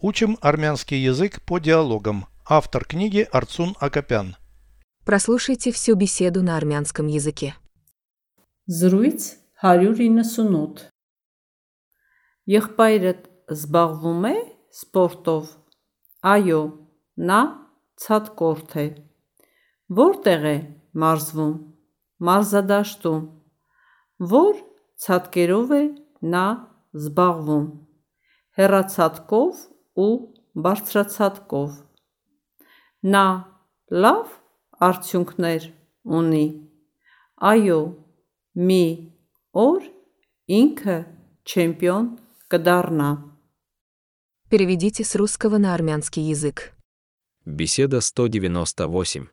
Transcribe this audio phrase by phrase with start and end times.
[0.00, 2.26] Учим армянский язык по диалогам.
[2.46, 4.36] Автор книги Арцун Акопян.
[5.04, 7.54] Прослушайте всю беседу на армянском языке.
[8.68, 10.90] Զրույց 198
[12.48, 14.36] Եղբայրդ զբաղվում է
[14.78, 15.48] սպորտով։
[16.32, 16.60] Այո,
[17.30, 17.40] նա
[18.00, 18.86] ցածկորթ է։
[19.98, 20.56] Որտեղ է
[21.02, 21.56] մարզվում։
[22.28, 23.24] Մարզադաշտում։
[24.32, 24.62] Որ
[25.04, 25.82] ցածկերով է
[26.36, 26.46] նա
[27.02, 27.66] զբաղվում։
[28.58, 29.66] Հեռացածկով
[29.97, 30.13] ու
[30.65, 31.71] բարձրացածկով։
[33.13, 33.25] Նա
[34.03, 34.35] լավ
[34.87, 35.67] արդյունքներ
[36.19, 36.45] ունի։
[37.51, 37.79] Այո,
[38.69, 38.85] մի
[39.65, 39.87] օր
[40.59, 40.97] ինքը
[41.43, 42.09] չեմպիոն
[42.53, 43.11] կդառնա։
[44.49, 46.73] Переведите с русского на армянский язык.
[47.45, 49.27] Беседа 198.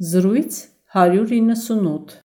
[0.00, 0.52] Զրույց
[0.94, 2.22] 198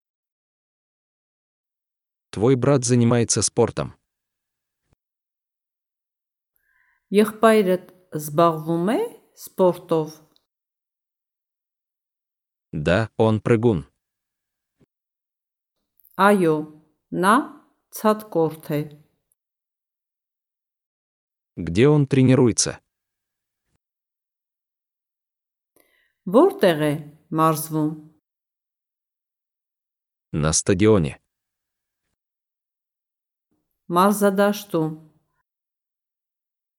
[2.31, 3.93] Твой брат занимается спортом.
[7.15, 8.99] Եղբայրդ զբաղվում է
[9.41, 10.15] սպորտով։
[12.87, 13.85] Да, он прыгун.
[16.17, 16.55] Այո,
[17.23, 17.35] նա
[17.95, 18.81] ցածկորթ է։
[21.57, 22.77] Где он тренируется?
[26.27, 26.93] Որտեղ է
[27.39, 27.91] մարզվում։
[30.43, 31.15] На стадионе.
[33.87, 34.91] Մարզադաշտում։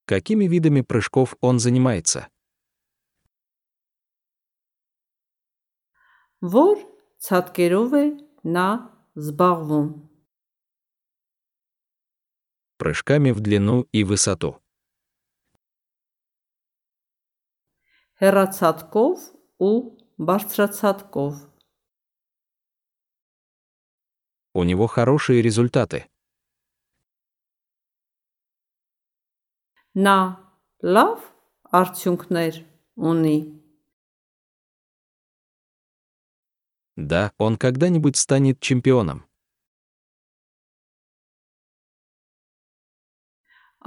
[0.07, 2.29] Какими видами прыжков он занимается?
[6.41, 6.79] Որ
[7.19, 8.05] ցածկերով է
[8.47, 8.69] նա
[9.19, 9.89] զբաղվում։
[12.79, 14.55] Прыжками в длину и высоту.
[18.23, 19.19] Հեռացածկով
[19.59, 19.75] ու
[20.23, 21.35] բարձրացածկով։
[24.55, 26.07] У него хорошие результаты.
[29.95, 30.19] Նա
[30.83, 31.23] լավ
[31.75, 32.61] արդյունքներ
[33.13, 33.39] ունի։
[36.99, 39.23] Да, он когда-нибудь станет чемпионом.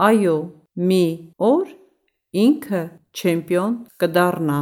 [0.02, 0.36] Այո,
[0.80, 1.06] մի
[1.38, 1.74] օր
[2.32, 4.60] ինքը չեմպիոն կդառնա։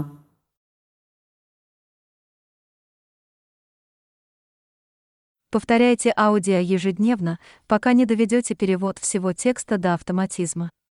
[5.51, 10.69] Повторяйте аудио ежедневно, пока не доведете перевод всего текста до автоматизма.